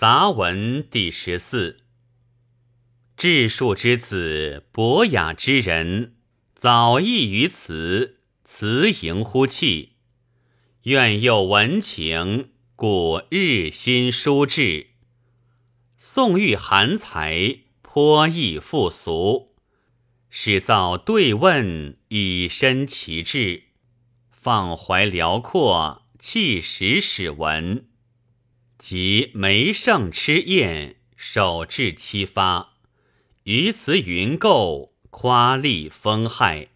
[0.00, 1.76] 杂文第十四。
[3.18, 6.14] 智树之子，博雅之人，
[6.54, 9.96] 早异于辞，辞盈乎气。
[10.84, 14.86] 愿有文情，故日新书志。
[15.98, 19.54] 宋玉含才，颇易复俗。
[20.30, 23.64] 始造对问，以身其志，
[24.30, 26.06] 放怀辽阔。
[26.18, 27.89] 气时使文，
[28.80, 32.76] 即梅盛吃宴，手至七发，
[33.42, 36.68] 于此云构，夸丽风害。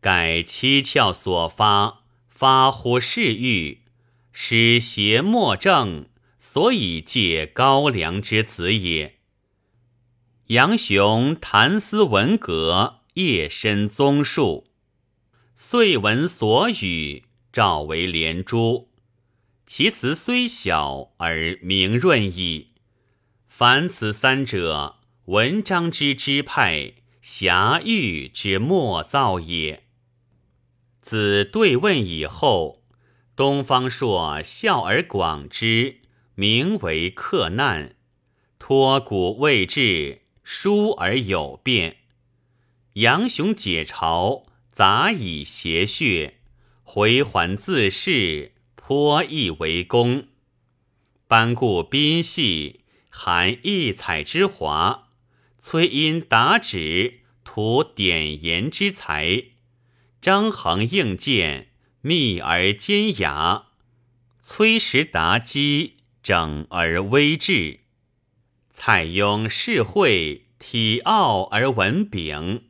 [0.00, 3.80] 改七窍所发，发乎世欲，
[4.30, 6.06] 使邪莫正，
[6.38, 9.18] 所以借高粱之子也。
[10.46, 14.68] 杨雄谈思文革，夜深综述，
[15.56, 17.24] 遂闻所语。
[17.52, 18.89] 召为连珠，
[19.72, 22.72] 其词虽小而明润矣。
[23.46, 29.84] 凡此三者，文章之支派，侠欲之莫造也。
[31.00, 32.82] 子对问以后，
[33.36, 36.00] 东方朔笑而广之，
[36.34, 37.90] 名为克难；
[38.58, 41.98] 托古未至，疏而有变。
[42.94, 46.32] 杨雄解嘲，杂以邪谑。
[46.82, 48.54] 回环自是，
[48.92, 50.26] 颇易为功。
[51.28, 55.10] 班固宾细，含异彩之华；
[55.60, 59.44] 崔因达旨，图典言之才。
[60.20, 61.68] 张衡应见，
[62.00, 63.68] 密而兼雅；
[64.42, 67.82] 崔实达机，整而微质。
[68.72, 72.62] 蔡邕世会，体傲而文炳；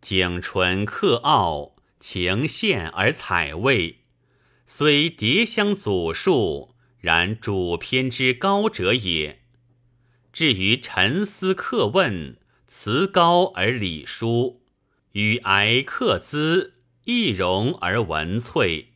[0.00, 1.76] 景纯克傲。
[2.00, 4.01] 情献而采味，
[4.74, 9.42] 虽叠相祖述，然主篇之高者也。
[10.32, 14.62] 至于沉思客问，辞高而礼疏，
[15.12, 16.70] 与哀克咨，
[17.04, 18.94] 易容而文粹，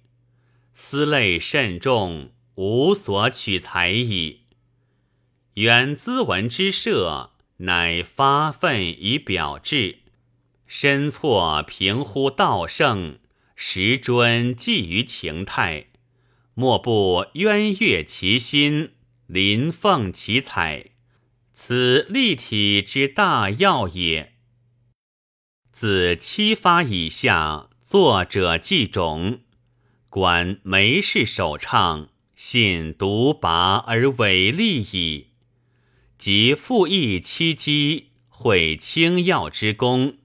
[0.72, 4.44] 思类甚重，无所取材矣。
[5.56, 9.98] 远兹文之设，乃发愤以表志。
[10.66, 13.18] 身错平乎道圣，
[13.58, 15.86] 时尊寄于情态，
[16.52, 18.90] 莫不渊悦其心，
[19.26, 20.90] 临奉其采，
[21.54, 24.34] 此立体之大要也。
[25.72, 29.40] 自七发以下，作者记种，
[30.10, 35.28] 管梅氏首唱，信独拔而伟立矣。
[36.18, 40.18] 即复议七机，会清要之功。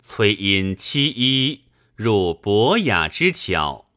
[0.00, 1.63] 崔因七一
[1.96, 3.90] 入博雅之巧，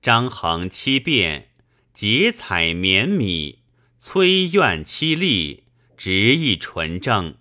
[0.00, 1.48] 张衡七变
[1.92, 3.58] 结彩绵密，
[3.98, 5.64] 崔苑七丽
[5.96, 7.36] 直意纯正，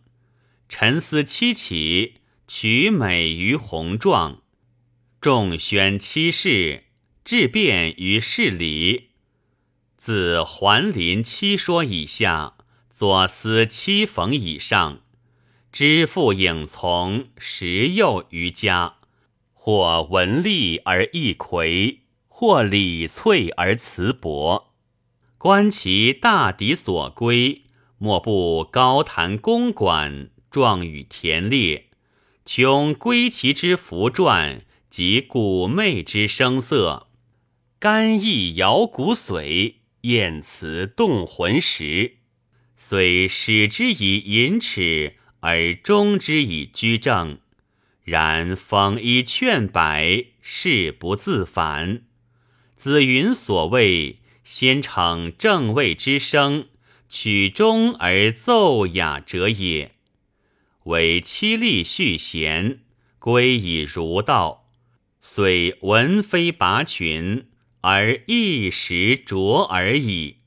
[0.67, 2.15] 沉思七起
[2.47, 4.41] 取美于宏壮，
[5.19, 6.85] 众宣七事
[7.23, 9.09] 质变于事理。
[9.97, 12.55] 自桓林七说以下，
[12.91, 15.01] 左思七讽以上。
[15.71, 18.95] 知父影从时幼于家，
[19.63, 24.73] 或文丽而易魁，或礼翠而辞薄。
[25.37, 27.65] 观其大抵所归，
[27.99, 31.89] 莫不高谈公馆，壮语田猎。
[32.43, 37.09] 穷归其之符传及古媚之声色，
[37.77, 42.17] 干意摇骨髓，艳词动魂识。
[42.75, 45.17] 虽使之以淫耻。
[45.43, 47.39] 而终之以居正，
[48.03, 52.03] 然讽一劝百，事不自反。
[52.75, 56.67] 子云所谓“先逞正位之声，
[57.07, 59.95] 取中而奏雅者也”。
[60.85, 62.79] 为七力续弦，
[63.19, 64.71] 归以儒道，
[65.19, 67.45] 虽文非拔群，
[67.81, 70.37] 而一时卓而已。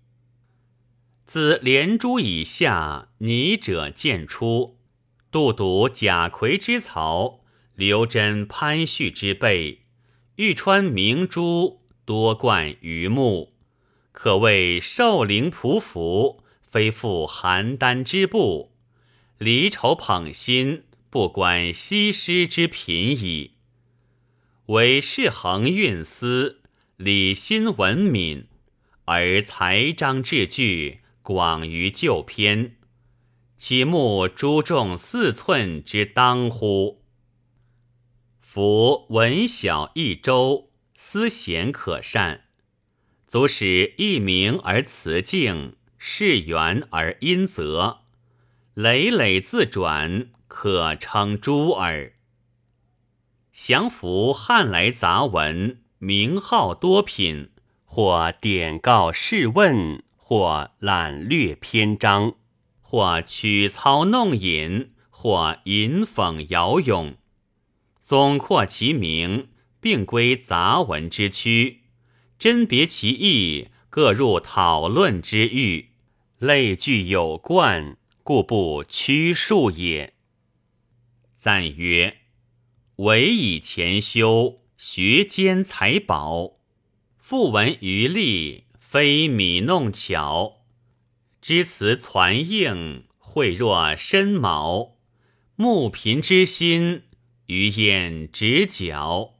[1.24, 4.76] 自连珠以下，拟者渐出。
[5.30, 7.43] 杜笃、贾逵之曹，
[7.76, 9.80] 刘桢、潘旭之辈，
[10.36, 13.52] 玉川明珠多冠于目，
[14.12, 18.70] 可谓寿龄匍匐，非负邯郸之步；
[19.38, 23.54] 离愁捧心，不关西施之品矣。
[24.66, 26.62] 为世恒运思，
[26.96, 28.46] 理心文敏，
[29.06, 32.76] 而才章志句广于旧篇。
[33.56, 37.03] 其目诸重四寸之当乎？
[38.54, 42.42] 夫文小一周，思贤可善，
[43.26, 48.02] 足使一明而辞静，事圆而因则，
[48.74, 52.12] 累累自转，可称诸耳。
[53.52, 57.50] 降服汉来杂文，名号多品，
[57.84, 62.36] 或典告试问，或览略篇章，
[62.80, 67.16] 或曲操弄引，或吟讽谣咏，
[68.04, 69.48] 总括其名，
[69.80, 71.84] 并归杂文之区，
[72.38, 75.92] 甄别其意，各入讨论之域。
[76.38, 80.12] 类聚有贯，故不屈数也。
[81.34, 82.18] 赞曰：
[82.96, 86.56] 唯以前修，学兼财宝，
[87.16, 90.66] 复闻余力，非米弄巧。
[91.40, 94.98] 知词攒应，会若深毛。
[95.56, 97.04] 慕贫之心，
[97.46, 99.33] 余燕直角。